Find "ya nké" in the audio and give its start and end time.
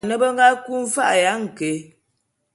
1.23-1.71